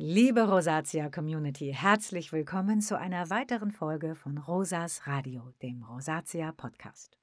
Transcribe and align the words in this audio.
Liebe 0.00 0.48
Rosatia 0.48 1.10
Community, 1.10 1.74
herzlich 1.74 2.30
willkommen 2.30 2.80
zu 2.80 2.96
einer 2.96 3.30
weiteren 3.30 3.72
Folge 3.72 4.14
von 4.14 4.38
Rosas 4.38 5.08
Radio, 5.08 5.52
dem 5.60 5.82
Rosatia 5.82 6.52
Podcast. 6.52 7.18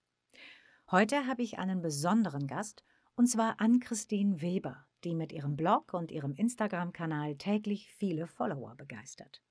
Heute 0.91 1.25
habe 1.25 1.41
ich 1.41 1.57
einen 1.57 1.81
besonderen 1.81 2.47
Gast, 2.47 2.83
und 3.15 3.27
zwar 3.27 3.61
Ann-Christine 3.61 4.41
Weber, 4.41 4.85
die 5.05 5.15
mit 5.15 5.31
ihrem 5.31 5.55
Blog 5.55 5.93
und 5.93 6.11
ihrem 6.11 6.33
Instagram-Kanal 6.33 7.37
täglich 7.37 7.89
viele 7.93 8.27
Follower 8.27 8.75
begeistert. 8.75 9.41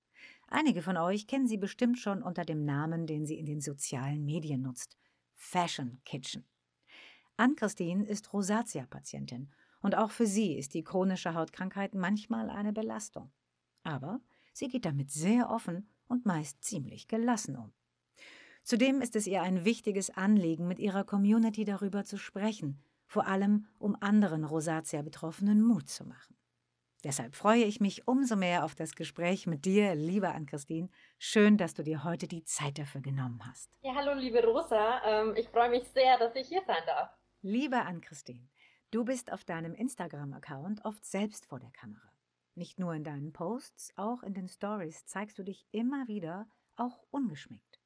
Einige 0.48 0.82
von 0.82 0.98
euch 0.98 1.26
kennen 1.26 1.48
sie 1.48 1.56
bestimmt 1.56 1.98
schon 1.98 2.22
unter 2.22 2.44
dem 2.44 2.66
Namen, 2.66 3.06
den 3.06 3.24
sie 3.24 3.38
in 3.38 3.46
den 3.46 3.62
sozialen 3.62 4.26
Medien 4.26 4.60
nutzt: 4.60 4.98
Fashion 5.32 5.98
Kitchen. 6.04 6.44
Ann-Christine 7.38 8.04
ist 8.04 8.34
Rosatia-Patientin 8.34 9.50
und 9.84 9.98
auch 9.98 10.10
für 10.10 10.26
sie 10.26 10.56
ist 10.56 10.72
die 10.72 10.82
chronische 10.82 11.34
Hautkrankheit 11.34 11.94
manchmal 11.94 12.48
eine 12.48 12.72
Belastung. 12.72 13.30
Aber 13.82 14.18
sie 14.54 14.68
geht 14.68 14.86
damit 14.86 15.10
sehr 15.10 15.50
offen 15.50 15.90
und 16.08 16.24
meist 16.24 16.64
ziemlich 16.64 17.06
gelassen 17.06 17.54
um. 17.54 17.70
Zudem 18.62 19.02
ist 19.02 19.14
es 19.14 19.26
ihr 19.26 19.42
ein 19.42 19.66
wichtiges 19.66 20.08
Anliegen, 20.08 20.66
mit 20.66 20.78
ihrer 20.78 21.04
Community 21.04 21.66
darüber 21.66 22.02
zu 22.04 22.16
sprechen, 22.16 22.82
vor 23.06 23.26
allem 23.26 23.66
um 23.78 23.94
anderen 24.00 24.44
Rosatia-Betroffenen 24.44 25.60
Mut 25.60 25.90
zu 25.90 26.06
machen. 26.06 26.34
Deshalb 27.04 27.34
freue 27.34 27.64
ich 27.64 27.78
mich 27.78 28.08
umso 28.08 28.36
mehr 28.36 28.64
auf 28.64 28.74
das 28.74 28.94
Gespräch 28.94 29.46
mit 29.46 29.66
dir, 29.66 29.94
liebe 29.94 30.30
Ann-Christine. 30.30 30.88
Schön, 31.18 31.58
dass 31.58 31.74
du 31.74 31.82
dir 31.82 32.04
heute 32.04 32.26
die 32.26 32.44
Zeit 32.44 32.78
dafür 32.78 33.02
genommen 33.02 33.42
hast. 33.46 33.68
Ja, 33.82 33.94
hallo, 33.94 34.14
liebe 34.14 34.42
Rosa. 34.42 35.02
Ähm, 35.04 35.34
ich 35.36 35.46
freue 35.50 35.68
mich 35.68 35.86
sehr, 35.88 36.16
dass 36.16 36.34
ich 36.36 36.48
hier 36.48 36.62
sein 36.66 36.82
darf. 36.86 37.10
Liebe 37.42 37.82
Ann-Christine, 37.82 38.48
Du 38.94 39.04
bist 39.04 39.32
auf 39.32 39.42
deinem 39.44 39.74
Instagram-Account 39.74 40.84
oft 40.84 41.04
selbst 41.04 41.46
vor 41.46 41.58
der 41.58 41.72
Kamera. 41.72 42.12
Nicht 42.54 42.78
nur 42.78 42.94
in 42.94 43.02
deinen 43.02 43.32
Posts, 43.32 43.92
auch 43.96 44.22
in 44.22 44.34
den 44.34 44.46
Stories 44.46 45.04
zeigst 45.04 45.36
du 45.36 45.42
dich 45.42 45.66
immer 45.72 46.06
wieder, 46.06 46.46
auch 46.76 47.02
ungeschminkt. 47.10 47.80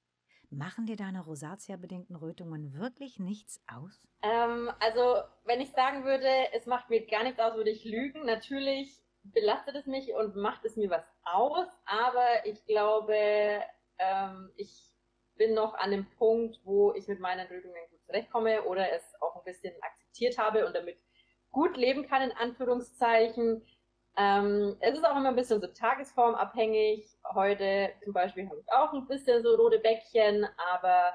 Machen 0.50 0.84
dir 0.84 0.96
deine 0.96 1.22
Rosatia-bedingten 1.24 2.14
Rötungen 2.14 2.74
wirklich 2.74 3.18
nichts 3.18 3.58
aus? 3.66 4.06
Ähm, 4.20 4.70
also, 4.80 5.22
wenn 5.44 5.62
ich 5.62 5.70
sagen 5.70 6.04
würde, 6.04 6.28
es 6.52 6.66
macht 6.66 6.90
mir 6.90 7.06
gar 7.06 7.22
nichts 7.22 7.40
aus, 7.40 7.54
würde 7.54 7.70
ich 7.70 7.86
lügen. 7.86 8.26
Natürlich 8.26 8.94
belastet 9.22 9.76
es 9.76 9.86
mich 9.86 10.12
und 10.12 10.36
macht 10.36 10.66
es 10.66 10.76
mir 10.76 10.90
was 10.90 11.06
aus, 11.24 11.68
aber 11.86 12.44
ich 12.44 12.66
glaube, 12.66 13.62
ähm, 13.98 14.52
ich 14.56 14.92
bin 15.38 15.54
noch 15.54 15.72
an 15.72 15.90
dem 15.90 16.04
Punkt, 16.18 16.60
wo 16.64 16.92
ich 16.92 17.08
mit 17.08 17.18
meinen 17.18 17.46
Rötungen 17.46 17.88
gut 17.88 18.04
zurechtkomme 18.04 18.64
oder 18.64 18.92
es 18.92 19.14
auch 19.22 19.36
ein 19.36 19.44
bisschen 19.44 19.72
akzeptiert 20.08 20.38
habe 20.38 20.66
und 20.66 20.74
damit 20.74 20.96
gut 21.50 21.76
leben 21.76 22.06
kann, 22.06 22.22
in 22.22 22.32
Anführungszeichen. 22.32 23.62
Ähm, 24.16 24.76
es 24.80 24.94
ist 24.94 25.04
auch 25.04 25.16
immer 25.16 25.28
ein 25.28 25.36
bisschen 25.36 25.60
so 25.60 25.66
tagesformabhängig. 25.68 27.08
Heute 27.34 27.90
zum 28.02 28.12
Beispiel 28.12 28.48
habe 28.48 28.60
ich 28.60 28.72
auch 28.72 28.92
ein 28.92 29.06
bisschen 29.06 29.42
so 29.42 29.54
rote 29.54 29.78
Bäckchen, 29.78 30.46
aber 30.74 31.12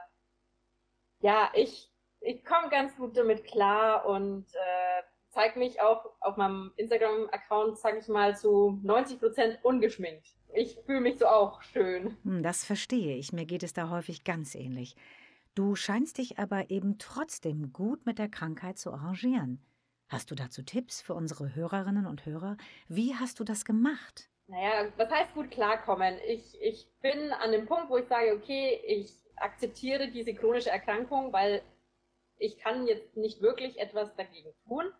ja, 1.19 1.51
ich, 1.53 1.91
ich 2.21 2.43
komme 2.45 2.69
ganz 2.69 2.95
gut 2.95 3.17
damit 3.17 3.43
klar 3.43 4.05
und 4.05 4.45
äh, 4.53 5.03
zeige 5.29 5.59
mich 5.59 5.81
auch 5.81 6.05
auf 6.21 6.37
meinem 6.37 6.71
Instagram-Account, 6.77 7.77
sage 7.77 7.99
ich 7.99 8.07
mal, 8.07 8.37
zu 8.37 8.79
90 8.83 9.19
Prozent 9.19 9.59
ungeschminkt. 9.63 10.27
Ich 10.53 10.77
fühle 10.85 11.01
mich 11.01 11.17
so 11.17 11.25
auch 11.25 11.61
schön. 11.61 12.17
Hm, 12.23 12.43
das 12.43 12.63
verstehe 12.63 13.17
ich. 13.17 13.33
Mir 13.33 13.45
geht 13.45 13.63
es 13.63 13.73
da 13.73 13.89
häufig 13.89 14.23
ganz 14.23 14.55
ähnlich. 14.55 14.95
Du 15.55 15.75
scheinst 15.75 16.17
dich 16.17 16.39
aber 16.39 16.71
eben 16.71 16.97
trotzdem 16.97 17.73
gut 17.73 18.07
mit 18.07 18.17
der 18.17 18.29
Krankheit 18.29 18.79
zu 18.79 18.91
arrangieren. 18.91 19.63
Hast 20.09 20.31
du 20.31 20.35
dazu 20.35 20.63
Tipps 20.63 20.99
für 21.01 21.13
unsere 21.13 21.53
Hörerinnen 21.53 22.07
und 22.07 22.25
Hörer? 22.25 22.57
Wie 22.87 23.15
hast 23.15 23.39
du 23.39 23.43
das 23.43 23.63
gemacht? 23.63 24.29
Naja, 24.47 24.91
was 24.97 25.09
heißt 25.09 25.33
gut 25.33 25.51
klarkommen? 25.51 26.15
Ich, 26.27 26.59
ich 26.59 26.87
bin 27.01 27.31
an 27.33 27.51
dem 27.51 27.67
Punkt, 27.67 27.89
wo 27.89 27.97
ich 27.97 28.07
sage, 28.07 28.33
okay, 28.33 28.79
ich 28.85 29.13
akzeptiere 29.35 30.09
diese 30.09 30.33
chronische 30.33 30.69
Erkrankung, 30.69 31.31
weil 31.33 31.61
ich 32.37 32.57
kann 32.57 32.87
jetzt 32.87 33.15
nicht 33.15 33.41
wirklich 33.41 33.79
etwas 33.79 34.15
dagegen 34.15 34.53
tun. 34.67 34.91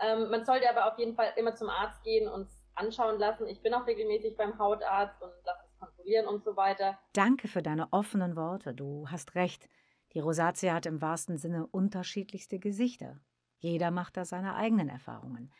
Ähm, 0.00 0.30
man 0.30 0.44
sollte 0.44 0.68
aber 0.68 0.92
auf 0.92 0.98
jeden 0.98 1.14
Fall 1.14 1.32
immer 1.36 1.54
zum 1.54 1.70
Arzt 1.70 2.02
gehen 2.02 2.28
und 2.28 2.42
es 2.42 2.68
anschauen 2.74 3.18
lassen. 3.18 3.46
Ich 3.46 3.62
bin 3.62 3.74
auch 3.74 3.86
regelmäßig 3.86 4.36
beim 4.36 4.58
Hautarzt 4.58 5.22
und 5.22 5.32
lasse 5.44 5.64
es 5.66 5.78
kontrollieren 5.78 6.26
und 6.26 6.44
so 6.44 6.56
weiter. 6.56 6.98
Danke 7.12 7.48
für 7.48 7.62
deine 7.62 7.92
offenen 7.92 8.36
Worte. 8.36 8.74
Du 8.74 9.06
hast 9.08 9.34
recht. 9.34 9.68
Die 10.12 10.20
Rosatia 10.20 10.74
hat 10.74 10.86
im 10.86 11.00
wahrsten 11.00 11.38
Sinne 11.38 11.66
unterschiedlichste 11.66 12.58
Gesichter. 12.58 13.20
Jeder 13.58 13.90
macht 13.90 14.16
da 14.16 14.24
seine 14.24 14.54
eigenen 14.54 14.88
Erfahrungen. 14.88 15.52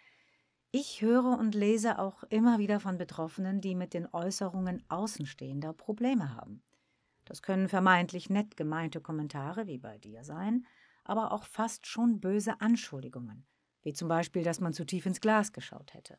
Ich 0.72 1.03
höre 1.03 1.38
und 1.38 1.55
lese 1.55 1.99
auch 1.99 2.22
immer 2.25 2.59
wieder 2.59 2.81
von 2.81 2.97
Betroffenen, 2.97 3.61
die 3.61 3.75
mit 3.75 3.93
den 3.93 4.06
Äußerungen 4.12 4.84
Außenstehender 4.88 5.72
Probleme 5.72 6.34
haben. 6.34 6.62
Das 7.25 7.43
können 7.43 7.69
vermeintlich 7.69 8.31
nett 8.31 8.56
gemeinte 8.56 9.00
Kommentare 9.00 9.66
wie 9.66 9.78
bei 9.78 9.99
dir 9.99 10.25
sein, 10.25 10.67
aber 11.05 11.32
auch 11.32 11.44
fast 11.44 11.87
schon 11.87 12.21
böse 12.21 12.61
Anschuldigungen, 12.61 13.47
wie 13.82 13.93
zum 13.93 14.09
Beispiel, 14.09 14.43
dass 14.43 14.61
man 14.61 14.72
zu 14.72 14.84
tief 14.84 15.06
ins 15.06 15.21
Glas 15.21 15.53
geschaut 15.53 15.94
hätte. 15.94 16.19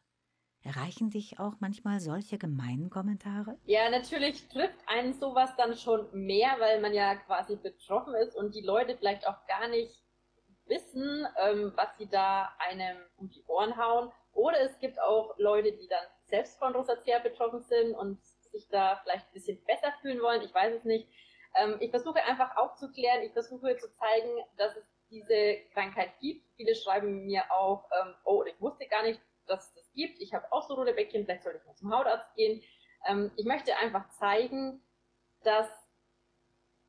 Erreichen 0.63 1.09
dich 1.09 1.39
auch 1.39 1.53
manchmal 1.59 1.99
solche 1.99 2.37
gemeinen 2.37 2.89
Kommentare? 2.89 3.57
Ja, 3.65 3.89
natürlich 3.89 4.47
trifft 4.49 4.77
einen 4.87 5.13
sowas 5.13 5.49
dann 5.57 5.75
schon 5.75 6.07
mehr, 6.13 6.55
weil 6.59 6.79
man 6.81 6.93
ja 6.93 7.15
quasi 7.15 7.55
betroffen 7.55 8.13
ist 8.15 8.35
und 8.35 8.53
die 8.53 8.61
Leute 8.61 8.95
vielleicht 8.95 9.27
auch 9.27 9.45
gar 9.47 9.67
nicht 9.69 10.03
wissen, 10.67 11.27
ähm, 11.43 11.73
was 11.75 11.97
sie 11.97 12.07
da 12.07 12.49
einem 12.59 12.97
um 13.17 13.29
die 13.29 13.43
Ohren 13.47 13.75
hauen. 13.75 14.11
Oder 14.33 14.61
es 14.61 14.77
gibt 14.79 15.01
auch 15.01 15.35
Leute, 15.37 15.71
die 15.71 15.87
dann 15.87 16.05
selbst 16.25 16.59
von 16.59 16.73
Rosacea 16.73 17.19
betroffen 17.19 17.61
sind 17.61 17.93
und 17.95 18.23
sich 18.51 18.67
da 18.69 18.97
vielleicht 19.03 19.27
ein 19.27 19.33
bisschen 19.33 19.63
besser 19.65 19.91
fühlen 20.01 20.21
wollen. 20.21 20.41
Ich 20.43 20.53
weiß 20.53 20.75
es 20.75 20.83
nicht. 20.83 21.07
Ähm, 21.55 21.77
ich 21.79 21.89
versuche 21.89 22.23
einfach 22.23 22.55
aufzuklären, 22.55 23.23
ich 23.23 23.33
versuche 23.33 23.75
zu 23.77 23.91
zeigen, 23.93 24.29
dass 24.57 24.75
es 24.77 24.85
diese 25.09 25.57
Krankheit 25.73 26.11
gibt. 26.19 26.47
Viele 26.55 26.75
schreiben 26.75 27.25
mir 27.25 27.43
auch, 27.51 27.89
ähm, 27.99 28.13
oh, 28.23 28.43
ich 28.43 28.59
wusste 28.61 28.87
gar 28.87 29.03
nicht, 29.03 29.19
dass 29.47 29.73
es 29.91 29.93
gibt. 29.93 30.21
Ich 30.21 30.33
habe 30.33 30.51
auch 30.51 30.67
so 30.67 30.75
rote 30.75 30.93
Bäckchen, 30.93 31.25
vielleicht 31.25 31.43
sollte 31.43 31.59
ich 31.59 31.65
mal 31.65 31.75
zum 31.75 31.93
Hautarzt 31.93 32.33
gehen. 32.35 32.61
Ähm, 33.07 33.31
ich 33.35 33.45
möchte 33.45 33.75
einfach 33.77 34.09
zeigen, 34.09 34.81
dass 35.43 35.67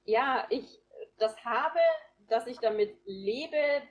ja, 0.05 0.47
ich 0.51 0.81
das 1.19 1.45
habe, 1.45 1.79
dass 2.29 2.47
ich 2.47 2.59
damit 2.59 2.97
lebe. 3.05 3.83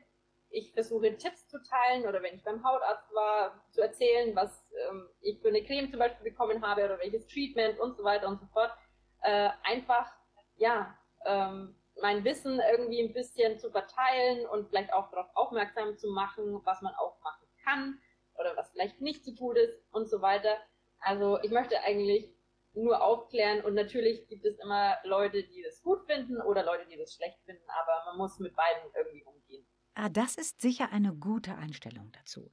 Ich 0.49 0.73
versuche 0.73 1.15
Tipps 1.15 1.47
zu 1.47 1.63
teilen 1.63 2.05
oder 2.05 2.21
wenn 2.21 2.35
ich 2.35 2.43
beim 2.43 2.63
Hautarzt 2.63 3.13
war, 3.13 3.63
zu 3.71 3.81
erzählen, 3.81 4.35
was 4.35 4.65
ähm, 4.89 5.07
ich 5.21 5.39
für 5.39 5.47
eine 5.47 5.63
Creme 5.63 5.89
zum 5.89 5.99
Beispiel 5.99 6.29
bekommen 6.29 6.65
habe 6.65 6.83
oder 6.83 6.99
welches 6.99 7.25
Treatment 7.27 7.79
und 7.79 7.95
so 7.95 8.03
weiter 8.03 8.27
und 8.27 8.39
so 8.39 8.47
fort. 8.47 8.71
Äh, 9.21 9.49
einfach, 9.63 10.11
ja, 10.57 10.97
ähm, 11.25 11.75
mein 12.01 12.23
Wissen 12.25 12.59
irgendwie 12.71 13.01
ein 13.01 13.13
bisschen 13.13 13.59
zu 13.59 13.69
verteilen 13.71 14.45
und 14.47 14.67
vielleicht 14.67 14.91
auch 14.91 15.09
darauf 15.11 15.27
aufmerksam 15.35 15.97
zu 15.97 16.09
machen, 16.09 16.59
was 16.65 16.81
man 16.81 16.93
auch 16.95 17.21
machen 17.21 17.47
kann 17.63 17.99
oder 18.41 18.57
was 18.57 18.71
vielleicht 18.71 18.99
nicht 18.99 19.23
so 19.23 19.33
gut 19.33 19.57
ist 19.57 19.73
und 19.91 20.09
so 20.09 20.21
weiter. 20.21 20.57
Also 20.99 21.39
ich 21.41 21.51
möchte 21.51 21.81
eigentlich 21.83 22.29
nur 22.73 23.01
aufklären 23.01 23.63
und 23.63 23.73
natürlich 23.73 24.27
gibt 24.27 24.45
es 24.45 24.57
immer 24.59 24.97
Leute, 25.03 25.43
die 25.43 25.61
das 25.61 25.81
gut 25.81 26.01
finden 26.05 26.41
oder 26.41 26.63
Leute, 26.63 26.87
die 26.89 26.97
das 26.97 27.13
schlecht 27.13 27.39
finden, 27.45 27.63
aber 27.69 28.11
man 28.11 28.17
muss 28.17 28.39
mit 28.39 28.55
beiden 28.55 28.91
irgendwie 28.95 29.23
umgehen. 29.23 29.65
Ah, 29.93 30.09
das 30.09 30.35
ist 30.35 30.61
sicher 30.61 30.89
eine 30.91 31.13
gute 31.13 31.55
Einstellung 31.55 32.11
dazu. 32.13 32.51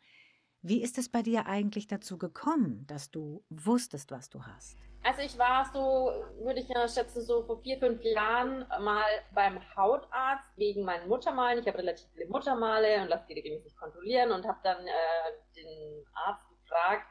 Wie 0.63 0.83
ist 0.83 0.99
es 0.99 1.09
bei 1.09 1.23
dir 1.23 1.47
eigentlich 1.47 1.87
dazu 1.87 2.19
gekommen, 2.19 2.85
dass 2.89 3.11
du 3.11 3.45
wusstest, 3.49 4.11
was 4.11 4.29
du 4.29 4.43
hast? 4.43 4.77
Also 5.05 5.23
ich 5.23 5.39
war 5.39 5.65
so, 5.73 6.13
würde 6.45 6.61
ich 6.61 6.69
ja 6.69 6.89
schätzen, 6.89 7.23
so 7.23 7.45
vor 7.45 7.61
vier, 7.63 7.79
fünf 7.79 8.03
Jahren 8.03 8.67
mal 8.81 9.07
beim 9.33 9.61
Hautarzt 9.77 10.57
wegen 10.57 10.83
meinen 10.83 11.09
Muttermalen. 11.09 11.61
Ich 11.61 11.67
habe 11.69 11.79
relativ 11.79 12.09
viele 12.13 12.27
Muttermale 12.27 13.01
und 13.03 13.09
lasse 13.09 13.25
die 13.29 13.35
regelmäßig 13.35 13.77
kontrollieren 13.77 14.33
und 14.33 14.47
habe 14.47 14.59
dann 14.65 14.85
äh, 14.85 15.55
den 15.55 16.05
Arzt 16.13 16.43
gefragt, 16.49 17.07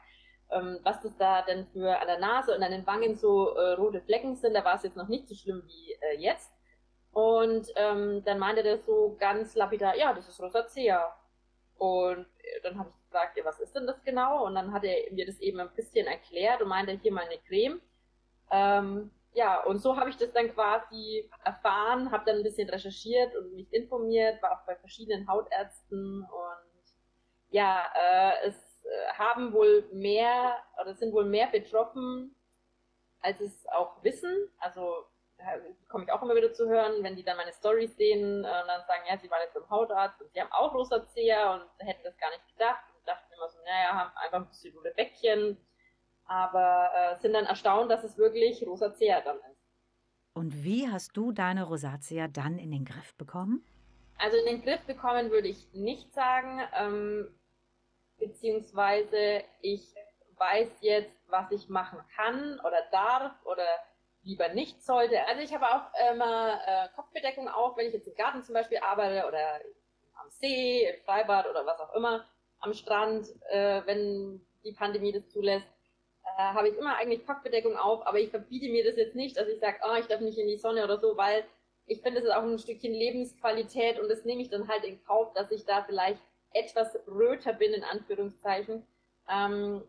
ähm, 0.50 0.80
was 0.82 1.00
das 1.00 1.16
da 1.16 1.42
denn 1.42 1.66
für 1.68 1.98
an 1.98 2.06
der 2.06 2.18
Nase 2.18 2.54
und 2.54 2.62
an 2.62 2.70
den 2.70 2.86
Wangen 2.86 3.16
so 3.16 3.54
äh, 3.54 3.72
rote 3.72 4.02
Flecken 4.02 4.36
sind. 4.36 4.52
Da 4.54 4.64
war 4.64 4.76
es 4.76 4.82
jetzt 4.82 4.96
noch 4.96 5.08
nicht 5.08 5.26
so 5.26 5.34
schlimm 5.34 5.62
wie 5.66 5.92
äh, 5.92 6.18
jetzt. 6.18 6.52
Und 7.12 7.66
ähm, 7.76 8.22
dann 8.24 8.38
meinte 8.38 8.62
der 8.62 8.78
so 8.78 9.16
ganz 9.18 9.54
lapidar, 9.54 9.96
ja, 9.96 10.12
das 10.12 10.28
ist 10.28 10.40
Rosacea. 10.40 11.16
Und 11.78 12.26
äh, 12.42 12.60
dann 12.62 12.78
habe 12.78 12.90
ich 12.90 12.97
gefragt, 13.08 13.36
ja, 13.36 13.44
was 13.44 13.60
ist 13.60 13.74
denn 13.74 13.86
das 13.86 14.02
genau? 14.04 14.44
Und 14.44 14.54
dann 14.54 14.72
hat 14.72 14.84
er 14.84 15.12
mir 15.12 15.26
das 15.26 15.40
eben 15.40 15.60
ein 15.60 15.74
bisschen 15.74 16.06
erklärt 16.06 16.62
und 16.62 16.68
meinte, 16.68 16.92
hier 16.92 17.12
mal 17.12 17.24
eine 17.24 17.38
Creme. 17.38 17.80
Ähm, 18.50 19.10
ja, 19.34 19.62
und 19.64 19.78
so 19.78 19.96
habe 19.96 20.10
ich 20.10 20.16
das 20.16 20.32
dann 20.32 20.52
quasi 20.52 21.30
erfahren, 21.44 22.10
habe 22.10 22.24
dann 22.26 22.36
ein 22.36 22.42
bisschen 22.42 22.68
recherchiert 22.68 23.36
und 23.36 23.54
mich 23.54 23.72
informiert, 23.72 24.42
war 24.42 24.52
auch 24.52 24.66
bei 24.66 24.74
verschiedenen 24.76 25.28
Hautärzten 25.28 26.22
und 26.22 26.94
ja, 27.50 27.84
äh, 27.94 28.48
es 28.48 28.56
äh, 28.84 29.12
haben 29.14 29.52
wohl 29.52 29.88
mehr 29.92 30.56
oder 30.80 30.94
sind 30.94 31.12
wohl 31.12 31.24
mehr 31.24 31.46
betroffen, 31.48 32.34
als 33.20 33.40
es 33.40 33.66
auch 33.68 34.02
wissen. 34.02 34.50
Also 34.58 35.04
komme 35.88 36.04
ich 36.04 36.12
auch 36.12 36.22
immer 36.22 36.34
wieder 36.34 36.52
zu 36.52 36.68
hören, 36.68 37.02
wenn 37.02 37.14
die 37.14 37.22
dann 37.22 37.36
meine 37.36 37.52
Stories 37.52 37.96
sehen 37.96 38.44
äh, 38.44 38.60
und 38.60 38.68
dann 38.68 38.86
sagen, 38.86 39.04
ja, 39.08 39.16
sie 39.18 39.30
waren 39.30 39.42
jetzt 39.42 39.54
beim 39.54 39.70
Hautarzt 39.70 40.20
und 40.20 40.32
sie 40.32 40.40
haben 40.40 40.52
auch 40.52 40.74
Rosacea 40.74 41.54
und 41.54 41.64
hätten 41.78 42.02
das 42.02 42.16
gar 42.18 42.30
nicht 42.30 42.48
gedacht 42.48 42.82
immer 43.38 43.48
so, 43.48 43.58
naja, 43.64 43.94
haben 43.94 44.16
einfach 44.16 44.38
ein 44.40 44.48
bisschen 44.48 44.74
rote 44.76 44.92
Bäckchen. 44.96 45.56
aber 46.26 46.90
äh, 46.94 47.16
sind 47.20 47.32
dann 47.32 47.46
erstaunt, 47.46 47.90
dass 47.90 48.04
es 48.04 48.18
wirklich 48.18 48.62
Rosacea 48.66 49.22
dann 49.22 49.38
ist. 49.38 49.66
Und 50.34 50.62
wie 50.62 50.88
hast 50.88 51.16
du 51.16 51.32
deine 51.32 51.64
Rosatia 51.64 52.28
dann 52.28 52.58
in 52.58 52.70
den 52.70 52.84
Griff 52.84 53.14
bekommen? 53.16 53.64
Also 54.18 54.36
in 54.36 54.46
den 54.46 54.62
Griff 54.62 54.82
bekommen 54.82 55.30
würde 55.30 55.48
ich 55.48 55.72
nicht 55.72 56.12
sagen, 56.12 56.60
ähm, 56.76 57.28
beziehungsweise 58.18 59.42
ich 59.62 59.94
weiß 60.36 60.68
jetzt, 60.80 61.16
was 61.28 61.50
ich 61.50 61.68
machen 61.68 61.98
kann 62.14 62.60
oder 62.60 62.82
darf 62.92 63.32
oder 63.46 63.66
lieber 64.22 64.48
nicht 64.48 64.84
sollte. 64.84 65.26
Also 65.26 65.42
ich 65.42 65.54
habe 65.54 65.66
auch 65.66 66.12
immer 66.12 66.60
äh, 66.66 66.88
Kopfbedeckung 66.94 67.48
auf, 67.48 67.76
wenn 67.76 67.86
ich 67.86 67.94
jetzt 67.94 68.08
im 68.08 68.14
Garten 68.14 68.42
zum 68.42 68.54
Beispiel 68.54 68.78
arbeite 68.78 69.26
oder 69.26 69.60
am 70.20 70.30
See, 70.30 70.84
im 70.84 71.00
Freibad 71.04 71.48
oder 71.48 71.64
was 71.64 71.80
auch 71.80 71.94
immer, 71.94 72.26
am 72.60 72.74
Strand, 72.74 73.28
äh, 73.50 73.82
wenn 73.86 74.40
die 74.64 74.72
Pandemie 74.72 75.12
das 75.12 75.28
zulässt, 75.28 75.66
äh, 76.24 76.42
habe 76.42 76.68
ich 76.68 76.76
immer 76.76 76.96
eigentlich 76.96 77.26
Kopfbedeckung 77.26 77.76
auf, 77.76 78.06
aber 78.06 78.18
ich 78.18 78.30
verbiete 78.30 78.68
mir 78.68 78.84
das 78.84 78.96
jetzt 78.96 79.14
nicht, 79.14 79.36
dass 79.36 79.48
ich 79.48 79.60
sage, 79.60 79.78
oh, 79.84 79.96
ich 79.98 80.06
darf 80.06 80.20
nicht 80.20 80.38
in 80.38 80.48
die 80.48 80.56
Sonne 80.56 80.84
oder 80.84 80.98
so, 80.98 81.16
weil 81.16 81.44
ich 81.86 82.02
finde, 82.02 82.20
das 82.20 82.28
ist 82.28 82.34
auch 82.34 82.42
ein 82.42 82.58
Stückchen 82.58 82.92
Lebensqualität 82.92 83.98
und 83.98 84.08
das 84.08 84.24
nehme 84.24 84.42
ich 84.42 84.50
dann 84.50 84.68
halt 84.68 84.84
in 84.84 85.02
Kauf, 85.04 85.32
dass 85.32 85.50
ich 85.50 85.64
da 85.64 85.82
vielleicht 85.84 86.20
etwas 86.52 86.98
röter 87.06 87.52
bin, 87.52 87.72
in 87.72 87.84
Anführungszeichen. 87.84 88.86
Ähm, 89.30 89.82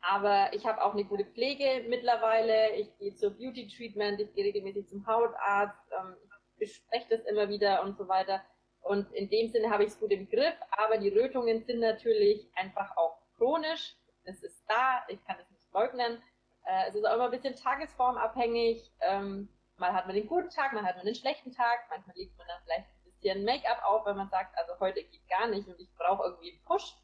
aber 0.00 0.52
ich 0.52 0.66
habe 0.66 0.82
auch 0.82 0.92
eine 0.92 1.04
gute 1.04 1.24
Pflege 1.24 1.84
mittlerweile. 1.88 2.74
Ich 2.76 2.96
gehe 2.98 3.14
zur 3.14 3.30
Beauty 3.30 3.68
Treatment, 3.68 4.20
ich 4.20 4.32
gehe 4.34 4.44
regelmäßig 4.44 4.86
zum 4.86 5.06
Hautarzt, 5.06 5.78
ähm, 5.92 6.14
ich 6.56 6.68
bespreche 6.68 7.06
das 7.10 7.26
immer 7.26 7.48
wieder 7.48 7.82
und 7.82 7.96
so 7.96 8.06
weiter. 8.06 8.42
Und 8.84 9.10
in 9.12 9.30
dem 9.30 9.48
Sinne 9.48 9.70
habe 9.70 9.84
ich 9.84 9.90
es 9.90 9.98
gut 9.98 10.10
im 10.10 10.28
Griff, 10.28 10.54
aber 10.70 10.98
die 10.98 11.08
Rötungen 11.08 11.64
sind 11.64 11.80
natürlich 11.80 12.46
einfach 12.54 12.94
auch 12.98 13.18
chronisch. 13.36 13.96
Es 14.24 14.42
ist 14.42 14.62
da, 14.68 15.02
ich 15.08 15.24
kann 15.24 15.36
es 15.40 15.50
nicht 15.50 15.72
leugnen. 15.72 16.22
Äh, 16.66 16.88
es 16.88 16.94
ist 16.94 17.04
auch 17.06 17.14
immer 17.14 17.24
ein 17.24 17.30
bisschen 17.30 17.56
tagesformabhängig. 17.56 18.92
Ähm, 19.00 19.48
mal 19.78 19.94
hat 19.94 20.06
man 20.06 20.14
den 20.14 20.26
guten 20.26 20.50
Tag, 20.50 20.74
mal 20.74 20.84
hat 20.84 20.96
man 20.96 21.06
den 21.06 21.14
schlechten 21.14 21.50
Tag. 21.50 21.86
Manchmal 21.88 22.14
legt 22.16 22.36
man 22.36 22.46
dann 22.46 22.60
vielleicht 22.62 22.86
ein 22.86 23.04
bisschen 23.04 23.44
Make-up 23.44 23.82
auf, 23.86 24.04
wenn 24.04 24.18
man 24.18 24.28
sagt, 24.28 24.56
also 24.58 24.78
heute 24.80 25.02
geht 25.02 25.28
gar 25.30 25.48
nicht 25.48 25.66
und 25.66 25.80
ich 25.80 25.88
brauche 25.96 26.24
irgendwie 26.24 26.52
einen 26.52 26.64
Push. 26.64 26.94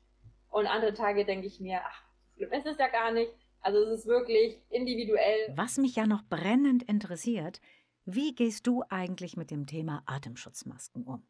Und 0.50 0.66
andere 0.66 0.92
Tage 0.92 1.24
denke 1.24 1.46
ich 1.46 1.60
mir, 1.60 1.80
ach, 1.82 2.02
schlimm 2.34 2.52
ist 2.52 2.66
es 2.66 2.76
ja 2.76 2.88
gar 2.88 3.10
nicht. 3.10 3.32
Also 3.62 3.78
es 3.78 4.00
ist 4.00 4.06
wirklich 4.06 4.60
individuell. 4.68 5.54
Was 5.56 5.78
mich 5.78 5.96
ja 5.96 6.06
noch 6.06 6.24
brennend 6.24 6.82
interessiert, 6.82 7.62
wie 8.04 8.34
gehst 8.34 8.66
du 8.66 8.82
eigentlich 8.90 9.38
mit 9.38 9.50
dem 9.50 9.66
Thema 9.66 10.02
Atemschutzmasken 10.04 11.04
um? 11.04 11.26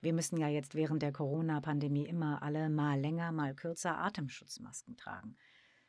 Wir 0.00 0.12
müssen 0.12 0.36
ja 0.36 0.48
jetzt 0.48 0.74
während 0.74 1.02
der 1.02 1.12
Corona-Pandemie 1.12 2.06
immer 2.06 2.42
alle 2.42 2.70
mal 2.70 3.00
länger, 3.00 3.32
mal 3.32 3.54
kürzer 3.54 3.98
Atemschutzmasken 3.98 4.96
tragen. 4.96 5.36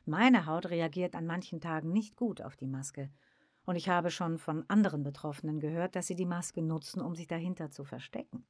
Meine 0.04 0.46
Haut 0.46 0.70
reagiert 0.70 1.14
an 1.14 1.26
manchen 1.26 1.60
Tagen 1.60 1.92
nicht 1.92 2.16
gut 2.16 2.42
auf 2.42 2.56
die 2.56 2.66
Maske. 2.66 3.10
Und 3.64 3.76
ich 3.76 3.88
habe 3.88 4.10
schon 4.10 4.38
von 4.38 4.64
anderen 4.68 5.04
Betroffenen 5.04 5.60
gehört, 5.60 5.94
dass 5.94 6.08
sie 6.08 6.16
die 6.16 6.26
Maske 6.26 6.62
nutzen, 6.62 7.00
um 7.00 7.14
sich 7.14 7.28
dahinter 7.28 7.70
zu 7.70 7.84
verstecken. 7.84 8.44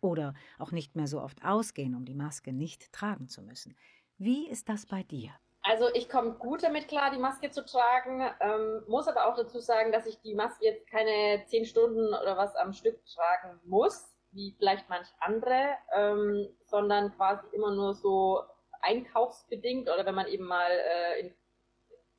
Oder 0.00 0.34
auch 0.58 0.70
nicht 0.70 0.94
mehr 0.94 1.08
so 1.08 1.20
oft 1.20 1.44
ausgehen, 1.44 1.96
um 1.96 2.04
die 2.04 2.14
Maske 2.14 2.52
nicht 2.52 2.92
tragen 2.92 3.28
zu 3.28 3.42
müssen. 3.42 3.76
Wie 4.16 4.48
ist 4.48 4.68
das 4.68 4.86
bei 4.86 5.02
dir? 5.02 5.32
Also 5.62 5.92
ich 5.92 6.08
komme 6.08 6.32
gut 6.32 6.62
damit 6.62 6.88
klar, 6.88 7.10
die 7.10 7.18
Maske 7.18 7.50
zu 7.50 7.64
tragen, 7.64 8.22
ähm, 8.40 8.82
muss 8.86 9.08
aber 9.08 9.26
auch 9.26 9.36
dazu 9.36 9.60
sagen, 9.60 9.92
dass 9.92 10.06
ich 10.06 10.20
die 10.20 10.34
Maske 10.34 10.64
jetzt 10.64 10.86
keine 10.86 11.44
zehn 11.46 11.66
Stunden 11.66 12.14
oder 12.14 12.36
was 12.36 12.54
am 12.56 12.72
Stück 12.72 13.04
tragen 13.04 13.60
muss, 13.64 14.09
wie 14.32 14.54
vielleicht 14.58 14.88
manch 14.88 15.08
andere, 15.18 15.76
ähm, 15.94 16.48
sondern 16.64 17.14
quasi 17.16 17.46
immer 17.52 17.72
nur 17.72 17.94
so 17.94 18.42
einkaufsbedingt 18.80 19.88
oder 19.90 20.06
wenn 20.06 20.14
man 20.14 20.26
eben 20.26 20.44
mal 20.44 20.70
äh, 20.70 21.20
in 21.20 21.34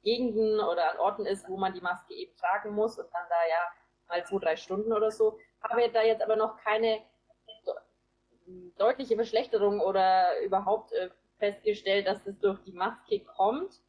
Gegenden 0.03 0.59
oder 0.59 0.91
an 0.91 0.99
Orten 0.99 1.25
ist, 1.25 1.47
wo 1.47 1.57
man 1.57 1.73
die 1.73 1.81
Maske 1.81 2.13
eben 2.13 2.35
tragen 2.37 2.73
muss 2.73 2.97
und 2.97 3.07
dann 3.13 3.23
da 3.29 3.35
ja 3.49 3.71
mal 4.07 4.25
zwei, 4.25 4.39
drei 4.39 4.55
Stunden 4.55 4.93
oder 4.93 5.11
so. 5.11 5.37
Habe 5.61 5.89
da 5.89 6.01
jetzt 6.01 6.23
aber 6.23 6.35
noch 6.35 6.57
keine 6.57 7.01
deutliche 8.77 9.15
Verschlechterung 9.15 9.79
oder 9.79 10.39
überhaupt 10.41 10.91
äh, 10.93 11.09
festgestellt, 11.37 12.07
dass 12.07 12.25
es 12.25 12.39
durch 12.39 12.59
die 12.63 12.73
Maske 12.73 13.19
kommt. 13.21 13.81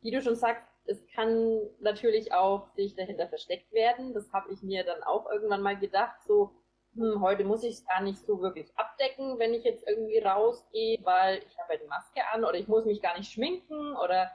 Wie 0.00 0.10
du 0.10 0.20
schon 0.20 0.36
sagst, 0.36 0.66
es 0.84 1.04
kann 1.14 1.60
natürlich 1.80 2.32
auch 2.32 2.68
sich 2.74 2.94
dahinter 2.94 3.28
versteckt 3.28 3.72
werden. 3.72 4.12
Das 4.14 4.32
habe 4.32 4.52
ich 4.52 4.62
mir 4.62 4.84
dann 4.84 5.02
auch 5.02 5.30
irgendwann 5.30 5.62
mal 5.62 5.76
gedacht, 5.76 6.22
so, 6.24 6.52
hm, 6.96 7.20
heute 7.20 7.44
muss 7.44 7.62
ich 7.62 7.74
es 7.74 7.86
gar 7.86 8.00
nicht 8.02 8.18
so 8.24 8.40
wirklich 8.40 8.70
abdecken, 8.76 9.38
wenn 9.38 9.54
ich 9.54 9.64
jetzt 9.64 9.86
irgendwie 9.86 10.18
rausgehe, 10.18 10.98
weil 11.02 11.42
ich 11.46 11.58
habe 11.58 11.74
ja 11.74 11.80
die 11.80 11.86
Maske 11.86 12.20
an 12.32 12.44
oder 12.44 12.54
ich 12.54 12.68
muss 12.68 12.84
mich 12.84 13.02
gar 13.02 13.16
nicht 13.16 13.32
schminken 13.32 13.96
oder 13.96 14.30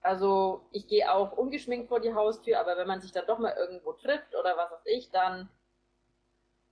also 0.00 0.62
ich 0.72 0.86
gehe 0.86 1.12
auch 1.12 1.32
ungeschminkt 1.32 1.88
vor 1.88 2.00
die 2.00 2.14
Haustür, 2.14 2.60
aber 2.60 2.76
wenn 2.76 2.86
man 2.86 3.00
sich 3.00 3.12
dann 3.12 3.26
doch 3.26 3.38
mal 3.38 3.54
irgendwo 3.56 3.92
trifft 3.92 4.34
oder 4.36 4.56
was 4.56 4.70
weiß 4.70 4.86
ich, 4.86 5.10
dann 5.10 5.48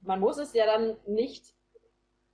man 0.01 0.21
muss 0.21 0.39
es 0.39 0.53
ja 0.53 0.67
dann 0.67 0.97
nicht 1.07 1.45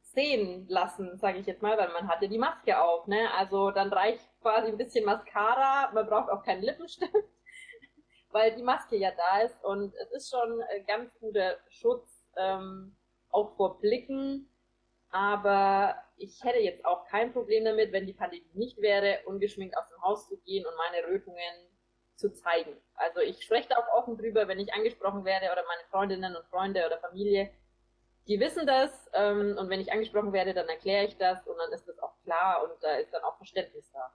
sehen 0.03 0.67
lassen, 0.69 1.17
sage 1.19 1.39
ich 1.39 1.47
jetzt 1.47 1.63
mal, 1.63 1.79
weil 1.79 1.93
man 1.93 2.09
hatte 2.09 2.29
die 2.29 2.39
Maske 2.39 2.79
auf. 2.79 3.07
Ne? 3.07 3.33
Also 3.35 3.71
dann 3.71 3.93
reicht 3.93 4.29
quasi 4.43 4.69
ein 4.69 4.77
bisschen 4.77 5.05
Mascara, 5.05 5.91
man 5.93 6.07
braucht 6.07 6.31
auch 6.31 6.43
keinen 6.43 6.63
Lippenstift, 6.63 7.13
weil 8.31 8.55
die 8.55 8.63
Maske 8.63 8.97
ja 8.97 9.11
da 9.13 9.41
ist 9.41 9.65
und 9.65 9.95
es 9.95 10.11
ist 10.13 10.31
schon 10.31 10.63
ein 10.63 10.87
ganz 10.87 11.11
guter 11.19 11.57
Schutz, 11.71 12.12
ähm, 12.37 12.97
auch 13.31 13.51
vor 13.57 13.81
Blicken. 13.81 14.49
Aber 15.11 15.97
ich 16.17 16.43
hätte 16.43 16.59
jetzt 16.59 16.85
auch 16.85 17.05
kein 17.07 17.33
Problem 17.33 17.65
damit, 17.65 17.93
wenn 17.93 18.07
die 18.07 18.15
Pandemie 18.15 18.51
nicht 18.55 18.81
wäre, 18.81 19.21
ungeschminkt 19.27 19.77
aus 19.77 19.89
dem 19.89 20.03
Haus 20.03 20.29
zu 20.29 20.39
gehen 20.39 20.65
und 20.67 20.75
meine 20.77 21.07
Rötungen 21.07 21.69
zu 22.15 22.33
zeigen. 22.33 22.77
Also 22.95 23.21
ich 23.21 23.43
spreche 23.43 23.69
da 23.69 23.77
auch 23.77 24.03
offen 24.03 24.17
drüber, 24.17 24.49
wenn 24.49 24.59
ich 24.59 24.73
angesprochen 24.73 25.25
werde 25.25 25.47
oder 25.47 25.65
meine 25.67 25.89
Freundinnen 25.91 26.37
und 26.37 26.47
Freunde 26.47 26.87
oder 26.87 26.99
Familie 26.99 27.51
die 28.29 28.39
wissen 28.39 28.67
das 28.67 29.11
ähm, 29.15 29.57
und 29.59 29.69
wenn 29.69 29.81
ich 29.81 29.93
angesprochen 29.93 30.33
werde, 30.33 30.55
dann 30.55 30.69
erkläre 30.69 31.07
ich 31.07 31.17
das 31.17 31.47
und 31.47 31.57
dann 31.59 31.73
ist 31.73 31.89
das 31.89 31.99
auch 31.99 32.15
klar 32.23 32.63
und 32.63 32.83
da 32.83 32.97
ist 32.97 33.13
dann 33.13 33.23
auch 33.23 33.37
Verständnis 33.37 33.91
da. 33.93 34.13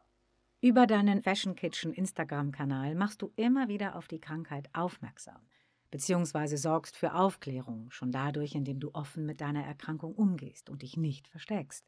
Über 0.62 0.88
deinen 0.88 1.22
Fashion 1.22 1.56
Kitchen 1.56 1.94
Instagram-Kanal 1.94 2.96
machst 2.96 3.22
du 3.22 3.32
immer 3.36 3.68
wieder 3.68 3.96
auf 3.96 4.08
die 4.08 4.20
Krankheit 4.20 4.70
aufmerksam, 4.74 5.48
beziehungsweise 5.92 6.58
sorgst 6.58 6.98
für 6.98 7.14
Aufklärung, 7.14 7.90
schon 7.92 8.12
dadurch, 8.12 8.56
indem 8.56 8.80
du 8.80 8.92
offen 8.94 9.26
mit 9.26 9.42
deiner 9.42 9.66
Erkrankung 9.66 10.14
umgehst 10.14 10.70
und 10.70 10.82
dich 10.82 10.98
nicht 10.98 11.28
versteckst. 11.28 11.86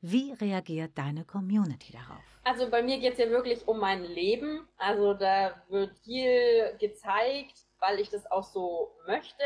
Wie 0.00 0.32
reagiert 0.32 0.96
deine 0.96 1.24
Community 1.24 1.92
darauf? 1.92 2.22
Also 2.44 2.70
bei 2.70 2.82
mir 2.82 2.98
geht 2.98 3.14
es 3.14 3.18
ja 3.18 3.30
wirklich 3.30 3.66
um 3.66 3.80
mein 3.80 4.04
Leben. 4.04 4.68
Also 4.76 5.14
da 5.14 5.62
wird 5.68 5.98
viel 5.98 6.76
gezeigt, 6.78 7.66
weil 7.80 7.98
ich 7.98 8.08
das 8.08 8.30
auch 8.30 8.44
so 8.44 8.92
möchte. 9.06 9.42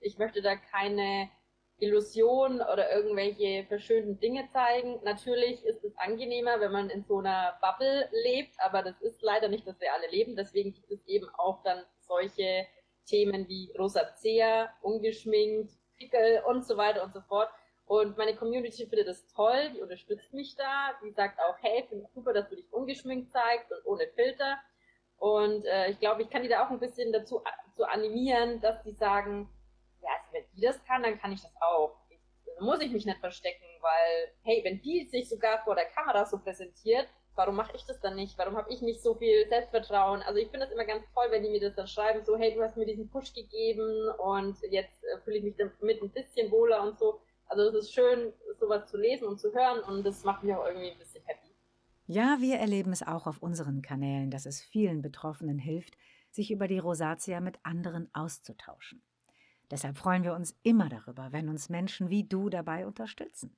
Ich 0.00 0.18
möchte 0.18 0.42
da 0.42 0.56
keine 0.56 1.30
Illusionen 1.78 2.60
oder 2.60 2.92
irgendwelche 2.92 3.64
verschönten 3.66 4.18
Dinge 4.20 4.48
zeigen. 4.52 5.00
Natürlich 5.04 5.64
ist 5.64 5.82
es 5.84 5.96
angenehmer, 5.96 6.60
wenn 6.60 6.72
man 6.72 6.90
in 6.90 7.04
so 7.04 7.18
einer 7.18 7.58
Bubble 7.62 8.08
lebt, 8.24 8.54
aber 8.58 8.82
das 8.82 9.00
ist 9.00 9.22
leider 9.22 9.48
nicht 9.48 9.66
das 9.66 9.80
reale 9.80 10.08
Leben. 10.10 10.36
Deswegen 10.36 10.74
gibt 10.74 10.90
es 10.90 11.06
eben 11.06 11.28
auch 11.36 11.62
dann 11.62 11.82
solche 12.00 12.66
Themen 13.08 13.48
wie 13.48 13.72
Rosacea, 13.78 14.70
ungeschminkt, 14.82 15.72
Pickel 15.96 16.42
und 16.46 16.66
so 16.66 16.76
weiter 16.76 17.02
und 17.02 17.12
so 17.12 17.20
fort. 17.22 17.50
Und 17.86 18.18
meine 18.18 18.36
Community 18.36 18.86
findet 18.86 19.08
das 19.08 19.26
toll, 19.34 19.70
die 19.74 19.80
unterstützt 19.80 20.32
mich 20.34 20.54
da. 20.56 20.92
Die 21.02 21.10
sagt 21.10 21.38
auch, 21.40 21.56
hey, 21.62 21.86
finde 21.88 22.04
ich 22.04 22.12
super, 22.12 22.32
dass 22.34 22.48
du 22.48 22.56
dich 22.56 22.70
ungeschminkt 22.70 23.32
zeigst 23.32 23.72
und 23.72 23.86
ohne 23.86 24.06
Filter. 24.14 24.58
Und 25.16 25.64
äh, 25.64 25.90
ich 25.90 25.98
glaube, 25.98 26.22
ich 26.22 26.30
kann 26.30 26.42
die 26.42 26.48
da 26.48 26.64
auch 26.64 26.70
ein 26.70 26.78
bisschen 26.78 27.12
dazu 27.12 27.42
zu 27.76 27.84
animieren, 27.84 28.60
dass 28.60 28.82
die 28.82 28.92
sagen, 28.92 29.48
ja, 30.02 30.10
also 30.10 30.32
wenn 30.32 30.44
die 30.54 30.60
das 30.60 30.84
kann, 30.84 31.02
dann 31.02 31.18
kann 31.18 31.32
ich 31.32 31.40
das 31.40 31.52
auch. 31.60 31.96
Ich, 32.10 32.20
dann 32.56 32.66
muss 32.66 32.80
ich 32.80 32.92
mich 32.92 33.06
nicht 33.06 33.18
verstecken, 33.18 33.64
weil, 33.80 34.32
hey, 34.42 34.62
wenn 34.64 34.80
die 34.82 35.08
sich 35.08 35.28
sogar 35.28 35.64
vor 35.64 35.74
der 35.74 35.86
Kamera 35.86 36.26
so 36.26 36.38
präsentiert, 36.38 37.08
warum 37.38 37.54
mache 37.54 37.76
ich 37.76 37.84
das 37.86 38.00
dann 38.00 38.16
nicht? 38.16 38.36
Warum 38.36 38.56
habe 38.56 38.70
ich 38.72 38.82
nicht 38.82 39.00
so 39.00 39.14
viel 39.14 39.48
Selbstvertrauen? 39.48 40.22
Also 40.22 40.38
ich 40.40 40.48
finde 40.50 40.66
das 40.66 40.74
immer 40.74 40.84
ganz 40.84 41.04
toll, 41.14 41.26
wenn 41.30 41.44
die 41.44 41.50
mir 41.50 41.60
das 41.60 41.76
dann 41.76 41.86
schreiben, 41.86 42.24
so, 42.24 42.36
hey, 42.36 42.52
du 42.52 42.62
hast 42.62 42.76
mir 42.76 42.84
diesen 42.84 43.08
Push 43.08 43.32
gegeben 43.32 44.10
und 44.18 44.56
jetzt 44.70 45.04
äh, 45.04 45.18
fühle 45.20 45.38
ich 45.38 45.44
mich 45.44 45.56
damit 45.56 46.02
ein 46.02 46.10
bisschen 46.10 46.50
wohler 46.50 46.82
und 46.82 46.98
so. 46.98 47.20
Also 47.46 47.62
es 47.68 47.74
ist 47.74 47.94
schön, 47.94 48.32
sowas 48.58 48.90
zu 48.90 48.98
lesen 48.98 49.28
und 49.28 49.40
zu 49.40 49.54
hören 49.54 49.80
und 49.84 50.04
das 50.04 50.24
macht 50.24 50.42
mich 50.42 50.54
auch 50.54 50.66
irgendwie 50.66 50.90
ein 50.90 50.98
bisschen 50.98 51.24
happy. 51.24 51.48
Ja, 52.06 52.38
wir 52.40 52.56
erleben 52.56 52.92
es 52.92 53.06
auch 53.06 53.26
auf 53.26 53.40
unseren 53.40 53.82
Kanälen, 53.82 54.30
dass 54.30 54.44
es 54.44 54.60
vielen 54.60 55.00
Betroffenen 55.00 55.58
hilft, 55.58 55.96
sich 56.30 56.50
über 56.50 56.66
die 56.66 56.78
Rosatia 56.78 57.40
mit 57.40 57.58
anderen 57.62 58.12
auszutauschen. 58.12 59.02
Deshalb 59.70 59.96
freuen 59.96 60.24
wir 60.24 60.34
uns 60.34 60.58
immer 60.62 60.88
darüber, 60.88 61.32
wenn 61.32 61.48
uns 61.48 61.68
Menschen 61.68 62.10
wie 62.10 62.24
du 62.24 62.48
dabei 62.48 62.86
unterstützen. 62.86 63.56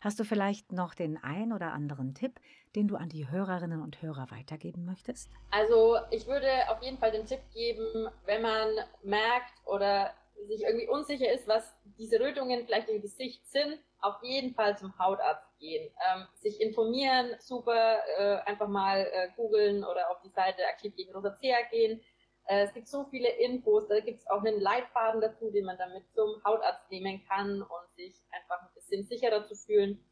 Hast 0.00 0.20
du 0.20 0.24
vielleicht 0.24 0.72
noch 0.72 0.94
den 0.94 1.16
ein 1.22 1.52
oder 1.52 1.72
anderen 1.72 2.14
Tipp, 2.14 2.40
den 2.74 2.88
du 2.88 2.96
an 2.96 3.08
die 3.08 3.30
Hörerinnen 3.30 3.82
und 3.82 4.02
Hörer 4.02 4.30
weitergeben 4.30 4.84
möchtest? 4.84 5.30
Also 5.50 5.96
ich 6.10 6.26
würde 6.26 6.48
auf 6.68 6.82
jeden 6.82 6.98
Fall 6.98 7.12
den 7.12 7.26
Tipp 7.26 7.40
geben, 7.52 8.08
wenn 8.24 8.42
man 8.42 8.68
merkt 9.02 9.52
oder 9.64 10.12
sich 10.46 10.62
irgendwie 10.62 10.88
unsicher 10.88 11.32
ist, 11.32 11.48
was 11.48 11.74
diese 11.98 12.20
Rötungen 12.20 12.66
vielleicht 12.66 12.88
im 12.88 13.00
Gesicht 13.00 13.46
sind, 13.48 13.78
auf 14.00 14.16
jeden 14.22 14.54
Fall 14.54 14.76
zum 14.76 14.96
Hautarzt 14.98 15.58
gehen. 15.58 15.90
Ähm, 16.12 16.26
sich 16.34 16.60
informieren, 16.60 17.34
super, 17.38 17.98
äh, 18.18 18.36
einfach 18.44 18.68
mal 18.68 19.00
äh, 19.00 19.28
googeln 19.34 19.82
oder 19.82 20.10
auf 20.10 20.20
die 20.20 20.30
Seite 20.30 20.66
aktiv 20.66 20.94
gegen 20.94 21.12
Rosacea 21.14 21.56
gehen. 21.70 22.00
Äh, 22.46 22.64
es 22.64 22.72
gibt 22.72 22.88
so 22.88 23.04
viele 23.04 23.28
Infos, 23.28 23.88
da 23.88 24.00
gibt 24.00 24.20
es 24.20 24.26
auch 24.28 24.42
einen 24.42 24.60
Leitfaden 24.60 25.20
dazu, 25.20 25.50
den 25.50 25.64
man 25.64 25.78
damit 25.78 26.04
zum 26.14 26.42
Hautarzt 26.44 26.90
nehmen 26.90 27.24
kann 27.28 27.62
und 27.62 27.94
sich 27.96 28.20
einfach 28.30 28.62
ein 28.62 28.74
bisschen 28.74 29.04
sicherer 29.06 29.44
zu 29.44 29.54
fühlen. 29.54 30.04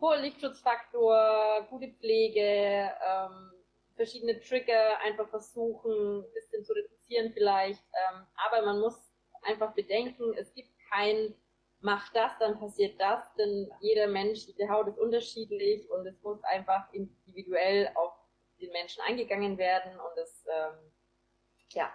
Hoher 0.00 0.18
Lichtschutzfaktor, 0.18 1.66
gute 1.70 1.88
Pflege, 1.88 2.90
ähm, 3.06 3.52
verschiedene 3.94 4.40
Trigger 4.40 4.98
einfach 5.00 5.28
versuchen, 5.28 6.20
ein 6.20 6.32
bisschen 6.34 6.64
zu 6.64 6.72
reduzieren 6.72 7.32
vielleicht. 7.32 7.82
Ähm, 7.92 8.26
aber 8.48 8.66
man 8.66 8.80
muss 8.80 8.98
einfach 9.42 9.72
bedenken, 9.74 10.34
es 10.36 10.52
gibt 10.54 10.70
kein 10.90 11.34
mach 11.82 12.12
das, 12.12 12.32
dann 12.38 12.58
passiert 12.58 12.98
das, 13.00 13.34
denn 13.34 13.70
jeder 13.80 14.06
Mensch, 14.06 14.46
die 14.46 14.68
Haut 14.68 14.88
ist 14.88 14.98
unterschiedlich 14.98 15.90
und 15.90 16.06
es 16.06 16.20
muss 16.22 16.42
einfach 16.44 16.92
individuell 16.92 17.90
auf 17.94 18.12
den 18.60 18.70
Menschen 18.70 19.02
eingegangen 19.02 19.58
werden 19.58 19.92
und 19.92 20.16
das, 20.16 20.44
ähm, 20.48 20.78
ja, 21.74 21.92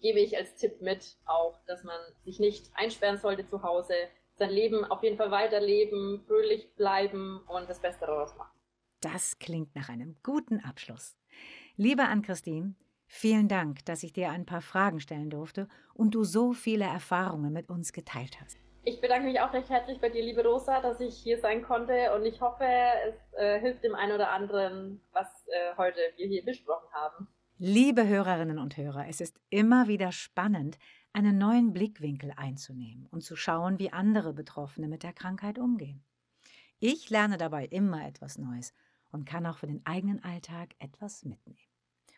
gebe 0.00 0.20
ich 0.20 0.36
als 0.36 0.54
Tipp 0.56 0.80
mit 0.80 1.16
auch, 1.26 1.58
dass 1.66 1.84
man 1.84 1.98
sich 2.24 2.38
nicht 2.38 2.70
einsperren 2.74 3.18
sollte 3.18 3.46
zu 3.46 3.62
Hause, 3.62 3.94
sein 4.36 4.50
Leben 4.50 4.84
auf 4.84 5.02
jeden 5.02 5.16
Fall 5.16 5.30
weiterleben, 5.30 6.22
fröhlich 6.26 6.74
bleiben 6.76 7.40
und 7.48 7.68
das 7.68 7.80
Beste 7.80 8.06
daraus 8.06 8.36
machen. 8.36 8.56
Das 9.00 9.38
klingt 9.38 9.74
nach 9.74 9.88
einem 9.88 10.16
guten 10.22 10.60
Abschluss. 10.60 11.16
Liebe 11.76 12.02
Ann-Christine, 12.04 12.74
vielen 13.06 13.48
Dank, 13.48 13.84
dass 13.84 14.02
ich 14.02 14.12
dir 14.12 14.30
ein 14.30 14.46
paar 14.46 14.60
Fragen 14.60 15.00
stellen 15.00 15.30
durfte 15.30 15.68
und 15.94 16.14
du 16.14 16.24
so 16.24 16.52
viele 16.52 16.84
Erfahrungen 16.84 17.52
mit 17.52 17.68
uns 17.68 17.92
geteilt 17.92 18.40
hast. 18.40 18.58
Ich 18.84 19.00
bedanke 19.00 19.26
mich 19.26 19.40
auch 19.40 19.52
recht 19.52 19.68
herzlich 19.68 20.00
bei 20.00 20.08
dir, 20.08 20.22
liebe 20.22 20.42
Rosa, 20.42 20.80
dass 20.80 21.00
ich 21.00 21.14
hier 21.14 21.38
sein 21.40 21.62
konnte 21.62 22.14
und 22.14 22.24
ich 22.24 22.40
hoffe, 22.40 22.64
es 22.64 23.38
äh, 23.38 23.60
hilft 23.60 23.84
dem 23.84 23.94
einen 23.94 24.12
oder 24.12 24.30
anderen, 24.30 25.00
was 25.12 25.26
äh, 25.48 25.76
heute 25.76 26.00
wir 26.16 26.26
hier 26.26 26.44
besprochen 26.44 26.88
haben. 26.92 27.28
Liebe 27.60 28.06
Hörerinnen 28.06 28.60
und 28.60 28.76
Hörer, 28.76 29.08
es 29.08 29.20
ist 29.20 29.40
immer 29.50 29.88
wieder 29.88 30.12
spannend, 30.12 30.78
einen 31.12 31.38
neuen 31.38 31.72
Blickwinkel 31.72 32.32
einzunehmen 32.36 33.06
und 33.06 33.24
zu 33.24 33.34
schauen, 33.34 33.80
wie 33.80 33.92
andere 33.92 34.32
Betroffene 34.32 34.86
mit 34.86 35.02
der 35.02 35.12
Krankheit 35.12 35.58
umgehen. 35.58 36.04
Ich 36.78 37.10
lerne 37.10 37.36
dabei 37.36 37.66
immer 37.66 38.06
etwas 38.06 38.38
Neues 38.38 38.74
und 39.10 39.24
kann 39.24 39.44
auch 39.44 39.58
für 39.58 39.66
den 39.66 39.84
eigenen 39.84 40.22
Alltag 40.22 40.76
etwas 40.78 41.24
mitnehmen. 41.24 41.58